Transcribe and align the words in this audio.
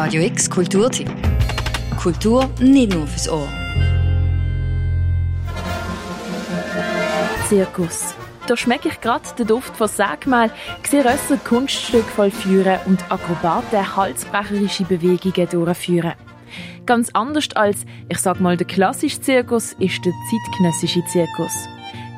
Radio 0.00 0.22
X 0.22 0.48
Kulturtipp. 0.48 1.10
Kultur 2.00 2.48
nicht 2.60 2.94
nur 2.94 3.04
fürs 3.04 3.28
Ohr. 3.28 3.48
Zirkus. 7.48 8.14
Da 8.46 8.56
schmecke 8.56 8.90
ich 8.90 9.00
gerade 9.00 9.24
den 9.36 9.48
Duft 9.48 9.76
von 9.76 9.88
Sägmehl, 9.88 10.52
sehe 10.88 11.04
Rösser 11.04 11.36
Kunststücke 11.38 12.04
vollführen 12.04 12.78
und 12.86 13.10
Akrobaten 13.10 13.96
halsbrecherische 13.96 14.84
Bewegungen 14.84 15.48
durchführen. 15.48 16.14
Ganz 16.86 17.10
anders 17.12 17.48
als, 17.56 17.84
ich 18.08 18.18
sag 18.18 18.38
mal, 18.38 18.56
der 18.56 18.68
klassische 18.68 19.20
Zirkus 19.20 19.72
ist 19.80 20.04
der 20.04 20.12
zeitgenössische 20.30 21.04
Zirkus. 21.06 21.68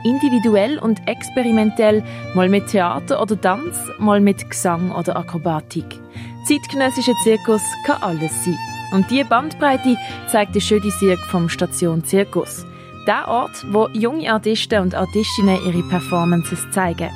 Individuell 0.05 0.79
und 0.79 1.07
experimentell, 1.07 2.03
mal 2.35 2.49
mit 2.49 2.69
Theater 2.69 3.21
oder 3.21 3.41
Tanz, 3.41 3.77
mal 3.99 4.21
mit 4.21 4.49
Gesang 4.49 4.93
oder 4.93 5.17
Akrobatik. 5.17 6.01
Zeitgenössischer 6.47 7.15
Zirkus 7.23 7.63
kann 7.85 8.03
alles 8.03 8.45
sein. 8.45 8.59
Und 8.93 9.11
diese 9.11 9.25
Bandbreite 9.25 9.97
zeigt 10.27 10.55
der 10.55 10.61
schöne 10.61 10.91
Sirk 10.91 11.21
vom 11.31 11.49
Station 11.49 12.05
Zirkus. 12.05 12.65
Der 13.07 13.29
Ort, 13.29 13.65
wo 13.71 13.89
junge 13.89 14.33
Artisten 14.33 14.83
und 14.83 14.95
Artistinnen 14.95 15.59
ihre 15.67 15.83
Performances 15.89 16.71
zeigen. 16.71 17.11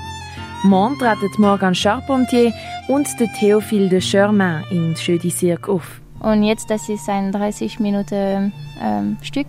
Morgen 0.62 0.98
treten 0.98 1.42
Morgan 1.42 1.74
Charpentier 1.74 2.52
und 2.88 3.06
der 3.20 3.28
Théophile 3.28 3.88
de 3.88 4.00
Germain 4.00 4.64
in 4.70 4.96
Schödi 4.96 5.30
Cirque 5.30 5.70
auf. 5.70 6.00
Und 6.20 6.42
jetzt, 6.42 6.70
das 6.70 6.88
ist 6.88 7.08
ein 7.08 7.32
30 7.32 7.80
Minuten 7.80 8.52
ähm, 8.82 9.19
Stück. 9.20 9.48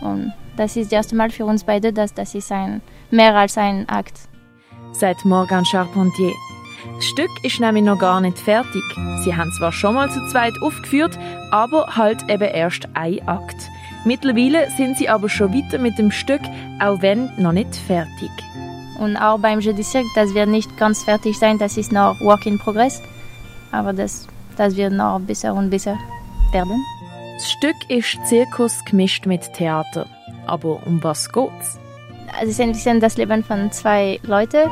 Und 0.00 0.32
das 0.56 0.76
ist 0.76 0.86
das 0.86 0.98
erste 0.98 1.16
Mal 1.16 1.30
für 1.30 1.44
uns 1.44 1.64
beide, 1.64 1.92
dass 1.92 2.14
das 2.14 2.34
ist 2.34 2.50
ein, 2.52 2.80
mehr 3.10 3.34
als 3.34 3.56
ein 3.58 3.88
Akt. 3.88 4.18
Sagt 4.92 5.24
Morgan 5.24 5.64
Charpentier. 5.64 6.32
Das 6.94 7.04
Stück 7.04 7.30
ist 7.42 7.60
nämlich 7.60 7.84
noch 7.84 7.98
gar 7.98 8.20
nicht 8.20 8.38
fertig. 8.38 8.82
Sie 9.24 9.34
haben 9.34 9.50
zwar 9.58 9.72
schon 9.72 9.94
mal 9.94 10.10
zu 10.10 10.20
zweit 10.30 10.54
aufgeführt, 10.62 11.18
aber 11.50 11.96
halt 11.96 12.28
eben 12.28 12.48
erst 12.48 12.88
ein 12.94 13.26
Akt. 13.26 13.56
Mittlerweile 14.04 14.70
sind 14.76 14.96
sie 14.96 15.08
aber 15.08 15.28
schon 15.28 15.52
weiter 15.52 15.78
mit 15.78 15.98
dem 15.98 16.10
Stück, 16.10 16.40
auch 16.80 17.02
wenn 17.02 17.30
noch 17.36 17.52
nicht 17.52 17.74
fertig. 17.74 18.30
Und 18.98 19.16
auch 19.16 19.38
beim 19.38 19.60
Jeu 19.60 19.72
du 19.72 19.82
Cirque, 19.82 20.08
das 20.14 20.34
wird 20.34 20.48
nicht 20.48 20.76
ganz 20.76 21.04
fertig 21.04 21.38
sein, 21.38 21.58
das 21.58 21.76
ist 21.76 21.92
noch 21.92 22.20
Work 22.20 22.46
in 22.46 22.58
Progress. 22.58 23.02
Aber 23.70 23.92
das, 23.92 24.26
das 24.56 24.76
wird 24.76 24.92
noch 24.92 25.20
besser 25.20 25.54
und 25.54 25.70
besser 25.70 25.96
werden. 26.52 26.82
Das 27.38 27.52
Stück 27.52 27.76
ist 27.88 28.18
Zirkus 28.26 28.84
gemischt 28.84 29.24
mit 29.24 29.52
Theater. 29.54 30.06
Aber 30.48 30.84
um 30.84 31.00
was 31.04 31.30
geht's? 31.30 31.78
Also 32.32 32.46
es 32.46 32.48
ist 32.48 32.60
ein 32.60 32.72
bisschen 32.72 32.98
das 32.98 33.16
Leben 33.16 33.44
von 33.44 33.70
zwei 33.70 34.18
Leuten 34.24 34.68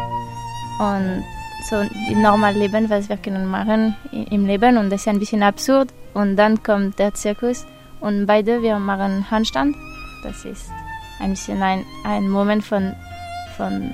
und 0.81 1.23
so 1.71 1.77
ein 1.77 2.21
normales 2.21 2.57
Leben, 2.57 2.91
was 2.91 3.09
wir 3.09 3.19
können 3.19 3.47
machen 3.47 3.95
im 4.11 4.47
Leben 4.47 4.79
und 4.79 4.91
das 4.91 5.03
ist 5.03 5.07
ein 5.07 5.21
bisschen 5.21 5.45
absurd. 5.45 5.95
Und 6.13 6.35
dann 6.35 6.61
kommt 6.65 6.99
der 6.99 7.15
Zirkus 7.15 7.65
und 8.01 8.27
beide 8.27 8.61
wir 8.61 8.81
machen 8.81 9.31
Handstand. 9.31 9.77
Das 10.25 10.45
ist 10.45 10.69
ein 11.21 11.31
bisschen 11.31 11.63
ein, 11.63 11.85
ein 12.05 12.29
Moment 12.29 12.65
von, 12.65 12.97
von 13.57 13.93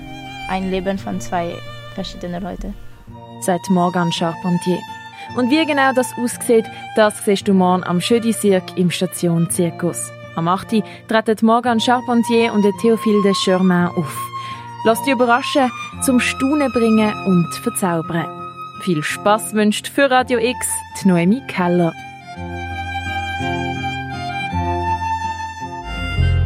ein 0.48 0.70
Leben 0.70 0.96
von 0.96 1.20
zwei 1.20 1.56
verschiedenen 1.94 2.42
Leuten. 2.42 2.74
Sagt 3.42 3.68
Morgan 3.68 4.10
Charpentier. 4.10 4.80
Und 5.36 5.50
wie 5.50 5.64
genau 5.64 5.92
das 5.94 6.12
aussieht, 6.18 6.64
das 6.96 7.24
siehst 7.24 7.48
du 7.48 7.54
morgen 7.54 7.84
am 7.84 8.00
Schödi 8.00 8.32
Cirque 8.32 8.76
im 8.76 8.90
Station 8.90 9.48
Zirkus. 9.50 10.10
Am 10.34 10.48
8. 10.48 10.72
Uhr 10.72 10.82
treten 11.08 11.46
Morgan 11.46 11.80
Charpentier 11.80 12.52
und 12.52 12.62
der 12.62 12.72
Théophile 12.72 13.22
de 13.22 13.32
Germain 13.44 13.88
auf. 13.88 14.16
Lass 14.84 15.02
dich 15.02 15.12
überraschen, 15.12 15.70
zum 16.04 16.18
Staunen 16.18 16.72
bringen 16.72 17.12
und 17.26 17.54
verzaubern. 17.62 18.26
Viel 18.82 19.02
Spaß 19.02 19.54
wünscht 19.54 19.86
für 19.86 20.10
Radio 20.10 20.38
X 20.38 20.66
die 21.02 21.08
Noemi 21.08 21.40
Keller. 21.46 21.92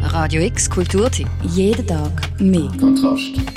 Radio 0.03 0.41
X 0.41 0.69
Kulturtipp. 0.69 1.27
Jeden 1.43 1.87
Tag 1.87 2.11
mehr. 2.39 2.69
Kontrast. 2.79 3.56